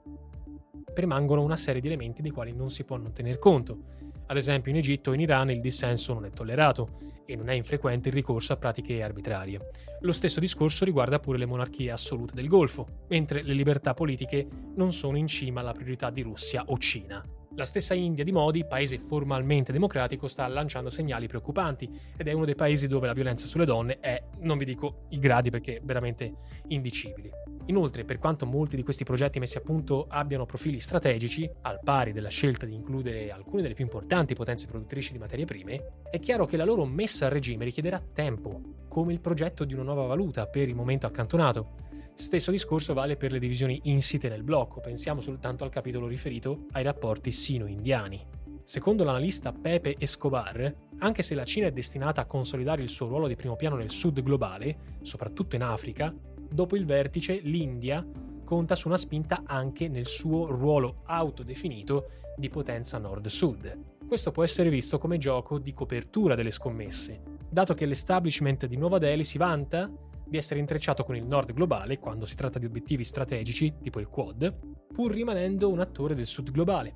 Permangono 0.94 1.42
una 1.42 1.58
serie 1.58 1.82
di 1.82 1.88
elementi 1.88 2.22
dei 2.22 2.30
quali 2.30 2.54
non 2.54 2.70
si 2.70 2.84
può 2.84 2.98
non 2.98 3.14
tener 3.14 3.40
conto. 3.40 3.80
Ad 4.28 4.38
esempio 4.38 4.72
in 4.72 4.78
Egitto 4.78 5.12
e 5.12 5.16
in 5.16 5.22
Iran 5.22 5.50
il 5.50 5.60
dissenso 5.60 6.14
non 6.14 6.26
è 6.26 6.30
tollerato 6.30 7.13
e 7.26 7.36
non 7.36 7.50
è 7.50 7.54
infrequente 7.54 8.10
il 8.10 8.16
ricorso 8.16 8.54
a 8.54 8.58
pratiche 8.58 9.02
arbitrarie. 9.02 9.70
Lo 10.02 10.12
stesso 10.12 10.40
discorso 10.40 10.86
riguarda 10.86 11.20
pure 11.20 11.38
le 11.38 11.46
monarchie 11.46 11.92
assolute 11.92 12.34
del 12.34 12.48
Golfo, 12.48 13.06
mentre 13.10 13.42
le 13.42 13.54
libertà 13.54 13.94
politiche 13.94 14.48
non 14.76 14.94
sono 14.94 15.18
in 15.18 15.28
cima 15.28 15.62
alla 15.62 15.74
priorità 15.74 16.10
di 16.10 16.22
Russia 16.22 16.64
o 16.68 16.78
Cina. 16.78 17.33
La 17.56 17.66
stessa 17.66 17.94
India 17.94 18.24
di 18.24 18.32
Modi, 18.32 18.66
paese 18.66 18.98
formalmente 18.98 19.72
democratico, 19.72 20.28
sta 20.28 20.48
lanciando 20.48 20.90
segnali 20.90 21.28
preoccupanti 21.28 21.88
ed 22.18 22.28
è 22.28 22.32
uno 22.32 22.46
dei 22.46 22.56
paesi 22.56 22.88
dove 22.88 23.06
la 23.06 23.14
violenza 23.14 23.46
sulle 23.46 23.66
donne 23.66 24.00
è, 24.00 24.20
non 24.40 24.58
vi 24.58 24.66
dico 24.66 25.06
i 25.10 25.20
gradi 25.20 25.52
perché 25.52 25.80
veramente 25.84 26.34
indicibili. 26.70 27.30
Inoltre, 27.68 28.06
per 28.06 28.18
quanto 28.18 28.48
molti 28.48 28.76
di 28.76 28.82
questi 28.82 29.04
progetti 29.04 29.38
messi 29.38 29.58
a 29.58 29.62
punto 29.62 30.08
abbiano 30.10 30.48
profili 30.48 30.80
strategici, 30.80 31.48
al 31.62 31.80
pari 31.84 32.12
della 32.12 32.30
scelta 32.30 32.66
di 32.66 32.74
includere 32.74 33.30
alcune 33.30 33.62
delle 33.62 33.76
più 33.76 33.84
importanti 33.84 34.34
potenze 34.34 34.66
produttrici 34.66 35.12
di 35.12 35.20
materie 35.20 35.46
prime, 35.46 36.02
è 36.10 36.18
chiaro 36.18 36.48
che 36.48 36.58
la 36.58 36.66
loro 36.66 36.86
messa 36.86 37.28
a 37.28 37.30
regime 37.30 37.66
richiederà 37.66 38.02
tempo, 38.14 38.62
come 38.88 39.14
il 39.14 39.20
progetto 39.20 39.64
di 39.64 39.76
una 39.76 39.84
nuova 39.84 40.08
valuta 40.08 40.48
per 40.48 40.68
il 40.68 40.76
momento 40.76 41.06
accantonato, 41.06 41.92
Stesso 42.16 42.52
discorso 42.52 42.94
vale 42.94 43.18
per 43.18 43.32
le 43.32 43.40
divisioni 43.40 43.80
insite 43.86 44.30
nel 44.30 44.44
blocco, 44.44 44.80
pensiamo 44.80 45.20
soltanto 45.20 45.64
al 45.64 45.72
capitolo 45.72 46.08
riferito 46.08 46.68
ai 46.72 46.84
rapporti 46.84 47.32
sino-indiani. 47.32 48.24
Secondo 48.64 49.04
l'analista 49.04 49.52
Pepe 49.52 49.96
Escobar, 49.98 50.74
anche 51.00 51.24
se 51.24 51.34
la 51.34 51.44
Cina 51.44 51.68
è 51.68 51.72
destinata 51.72 52.22
a 52.22 52.26
consolidare 52.26 52.84
il 52.84 52.90
suo 52.90 53.08
ruolo 53.08 53.28
di 53.28 53.36
primo 53.36 53.56
piano 53.56 53.76
nel 53.76 53.90
sud 53.90 54.22
globale, 54.22 54.98
soprattutto 55.02 55.56
in 55.56 55.64
Africa, 55.64 56.14
dopo 56.50 56.76
il 56.76 56.86
vertice 56.86 57.40
l'India 57.42 58.06
conta 58.46 58.76
su 58.76 58.88
una 58.88 58.98
spinta 58.98 59.42
anche 59.46 59.88
nel 59.88 60.06
suo 60.06 60.46
ruolo 60.46 61.02
autodefinito 61.06 62.10
di 62.38 62.50
potenza 62.50 63.00
nord-sud. 63.00 64.06
Questo 64.08 64.32
può 64.32 64.44
essere 64.44 64.70
visto 64.70 65.00
come 65.00 65.18
gioco 65.18 65.58
di 65.58 65.74
copertura 65.74 66.36
delle 66.36 66.52
scommesse, 66.52 67.22
dato 67.50 67.74
che 67.74 67.88
l'establishment 67.88 68.68
di 68.68 68.78
Nuova 68.78 69.00
Delhi 69.00 69.24
si 69.24 69.40
vanta 69.40 69.92
di 70.26 70.38
essere 70.38 70.60
intrecciato 70.60 71.04
con 71.04 71.16
il 71.16 71.26
nord 71.26 71.54
globale 71.54 72.00
quando 72.00 72.26
si 72.26 72.36
tratta 72.36 72.60
di 72.60 72.66
obiettivi 72.66 73.04
strategici, 73.04 73.76
tipo 73.82 74.00
il 74.00 74.08
Quad, 74.08 74.54
pur 74.94 75.12
rimanendo 75.12 75.70
un 75.70 75.80
attore 75.80 76.16
del 76.16 76.28
sud 76.28 76.52
globale. 76.52 76.96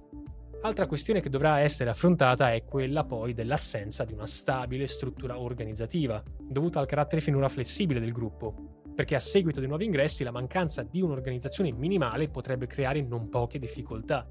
Altra 0.62 0.88
questione 0.88 1.22
che 1.22 1.30
dovrà 1.30 1.60
essere 1.60 1.90
affrontata 1.90 2.52
è 2.52 2.64
quella 2.64 3.04
poi 3.04 3.34
dell'assenza 3.34 4.04
di 4.06 4.14
una 4.14 4.26
stabile 4.26 4.88
struttura 4.88 5.40
organizzativa, 5.40 6.22
dovuta 6.40 6.80
al 6.80 6.88
carattere 6.88 7.22
finora 7.22 7.48
flessibile 7.48 8.00
del 8.00 8.12
gruppo, 8.12 8.82
perché 8.96 9.14
a 9.14 9.20
seguito 9.20 9.60
dei 9.60 9.70
nuovi 9.70 9.86
ingressi 9.86 10.24
la 10.24 10.32
mancanza 10.32 10.82
di 10.82 11.02
un'organizzazione 11.02 11.72
minimale 11.72 12.30
potrebbe 12.30 12.66
creare 12.66 13.02
non 13.02 13.30
poche 13.30 13.60
difficoltà. 13.60 14.28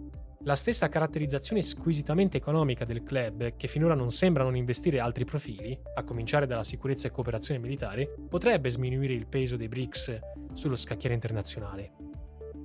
La 0.46 0.54
stessa 0.54 0.88
caratterizzazione 0.88 1.60
squisitamente 1.60 2.36
economica 2.36 2.84
del 2.84 3.02
club, 3.02 3.56
che 3.56 3.66
finora 3.66 3.94
non 3.94 4.12
sembra 4.12 4.44
non 4.44 4.54
investire 4.54 5.00
altri 5.00 5.24
profili, 5.24 5.76
a 5.96 6.04
cominciare 6.04 6.46
dalla 6.46 6.62
sicurezza 6.62 7.08
e 7.08 7.10
cooperazione 7.10 7.58
militare, 7.58 8.14
potrebbe 8.28 8.70
sminuire 8.70 9.12
il 9.12 9.26
peso 9.26 9.56
dei 9.56 9.66
BRICS 9.66 10.20
sullo 10.52 10.76
scacchiere 10.76 11.14
internazionale. 11.14 11.94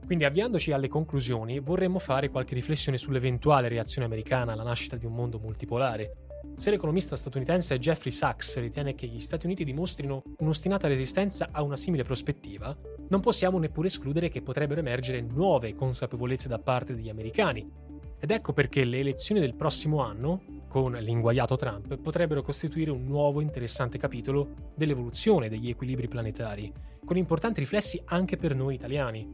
Quindi 0.06 0.26
avviandoci 0.26 0.72
alle 0.72 0.90
conclusioni, 0.90 1.60
vorremmo 1.60 1.98
fare 1.98 2.30
qualche 2.30 2.54
riflessione 2.54 3.00
sull'eventuale 3.00 3.68
reazione 3.68 4.06
americana 4.06 4.54
alla 4.54 4.62
nascita 4.62 4.96
di 4.96 5.08
un 5.08 5.16
mondo 5.16 5.40
multipolare, 5.40 6.28
se 6.58 6.70
l'economista 6.70 7.16
statunitense 7.16 7.80
Jeffrey 7.80 8.12
Sachs 8.12 8.60
ritiene 8.60 8.94
che 8.94 9.08
gli 9.08 9.20
Stati 9.20 9.48
Uniti 9.48 9.64
dimostrino 9.64 10.22
un'ostinata 10.38 10.88
resistenza 10.88 11.50
a 11.52 11.64
una 11.64 11.78
simile 11.78 12.04
prospettiva, 12.04 12.78
non 13.12 13.20
possiamo 13.20 13.60
neppure 13.60 13.88
escludere 13.88 14.30
che 14.30 14.42
potrebbero 14.42 14.80
emergere 14.80 15.20
nuove 15.20 15.76
consapevolezze 15.76 16.48
da 16.48 16.60
parte 16.60 16.96
degli 16.96 17.10
americani. 17.10 17.70
Ed 18.18 18.32
ecco 18.32 18.54
perché 18.54 18.86
le 18.86 19.00
elezioni 19.00 19.42
del 19.42 19.54
prossimo 19.54 20.02
anno, 20.02 20.64
con 20.70 20.94
l'inguagliato 20.94 21.58
Trump, 21.58 21.98
potrebbero 21.98 22.42
costituire 22.42 22.90
un 22.90 23.06
nuovo 23.06 23.42
interessante 23.42 23.98
capitolo 23.98 24.72
dell'evoluzione 24.76 25.50
degli 25.50 25.70
equilibri 25.70 26.08
planetari, 26.08 26.72
con 27.04 27.18
importanti 27.18 27.60
riflessi 27.60 28.02
anche 28.06 28.38
per 28.38 28.56
noi 28.56 28.76
italiani. 28.76 29.30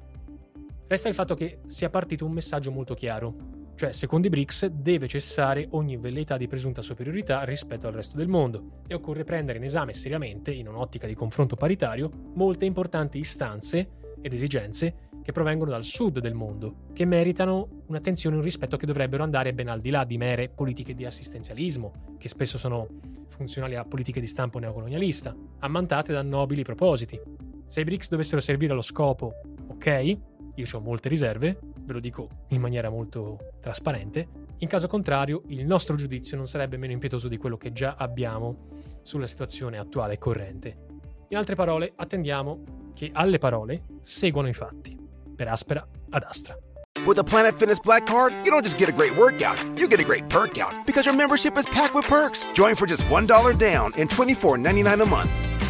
Resta 0.87 1.09
il 1.09 1.13
fatto 1.13 1.35
che 1.35 1.59
sia 1.67 1.91
partito 1.91 2.25
un 2.25 2.31
messaggio 2.31 2.71
molto 2.71 2.95
chiaro. 2.95 3.35
Cioè, 3.77 3.91
secondo 3.91 4.25
i 4.25 4.31
BRICS, 4.31 4.65
deve 4.69 5.07
cessare 5.07 5.67
ogni 5.69 5.97
velleità 5.97 6.35
di 6.35 6.47
presunta 6.47 6.81
superiorità 6.81 7.43
rispetto 7.43 7.85
al 7.85 7.93
resto 7.93 8.17
del 8.17 8.27
mondo 8.27 8.81
e 8.87 8.95
occorre 8.95 9.23
prendere 9.23 9.59
in 9.59 9.65
esame 9.65 9.93
seriamente, 9.93 10.51
in 10.51 10.67
un'ottica 10.67 11.05
di 11.05 11.13
confronto 11.13 11.55
paritario, 11.55 12.09
molte 12.33 12.65
importanti 12.65 13.19
istanze 13.19 14.15
ed 14.19 14.33
esigenze 14.33 15.09
che 15.21 15.31
provengono 15.31 15.69
dal 15.69 15.83
sud 15.83 16.17
del 16.17 16.33
mondo, 16.33 16.87
che 16.91 17.05
meritano 17.05 17.83
un'attenzione 17.85 18.35
e 18.35 18.39
un 18.39 18.43
rispetto 18.43 18.77
che 18.77 18.87
dovrebbero 18.87 19.21
andare 19.21 19.53
ben 19.53 19.67
al 19.67 19.79
di 19.79 19.91
là 19.91 20.05
di 20.05 20.17
mere 20.17 20.49
politiche 20.49 20.95
di 20.95 21.05
assistenzialismo, 21.05 22.15
che 22.17 22.29
spesso 22.29 22.57
sono 22.57 22.87
funzionali 23.27 23.75
a 23.75 23.85
politiche 23.85 24.19
di 24.19 24.25
stampo 24.25 24.57
neocolonialista, 24.57 25.35
ammantate 25.59 26.13
da 26.13 26.23
nobili 26.23 26.63
propositi. 26.63 27.21
Se 27.67 27.81
i 27.81 27.83
BRICS 27.83 28.09
dovessero 28.09 28.41
servire 28.41 28.71
allo 28.71 28.81
scopo, 28.81 29.33
ok, 29.67 30.17
io 30.55 30.65
ho 30.71 30.79
molte 30.79 31.09
riserve, 31.09 31.59
ve 31.87 31.93
lo 31.93 31.99
dico 31.99 32.27
in 32.49 32.59
maniera 32.59 32.89
molto 32.89 33.53
trasparente. 33.61 34.27
In 34.57 34.67
caso 34.67 34.87
contrario, 34.87 35.43
il 35.47 35.65
nostro 35.65 35.95
giudizio 35.95 36.35
non 36.35 36.47
sarebbe 36.47 36.77
meno 36.77 36.91
impietoso 36.91 37.29
di 37.29 37.37
quello 37.37 37.55
che 37.57 37.71
già 37.71 37.95
abbiamo 37.97 38.67
sulla 39.03 39.25
situazione 39.25 39.77
attuale 39.77 40.15
e 40.15 40.17
corrente. 40.17 40.85
In 41.29 41.37
altre 41.37 41.55
parole, 41.55 41.93
attendiamo 41.95 42.89
che 42.93 43.09
alle 43.13 43.37
parole 43.37 43.83
seguano 44.01 44.49
i 44.49 44.53
fatti, 44.53 44.97
per 45.35 45.47
aspera 45.47 45.87
ad 46.09 46.23
astra. 46.23 46.57
With 47.05 47.19
a 47.19 47.23
Planet 47.23 47.55
Fitness 47.55 47.79
Black 47.79 48.05
Card, 48.05 48.33
you 48.43 48.51
don't 48.51 48.63
just 48.63 48.77
get 48.77 48.89
a 48.89 48.91
great 48.91 49.15
workout, 49.15 49.63
you 49.77 49.87
get 49.87 50.01
a 50.01 50.03
great 50.03 50.27
perk 50.27 50.57
out 50.57 50.73
because 50.85 51.05
your 51.05 51.15
membership 51.15 51.57
is 51.57 51.65
packed 51.65 51.95
with 51.95 52.05
perks. 52.07 52.45
Join 52.53 52.75
for 52.75 52.85
just 52.85 53.03
$1 53.05 53.57
down 53.57 53.93
and 53.97 54.09
$24.99 54.09 55.01
a 55.01 55.05
month. 55.05 55.46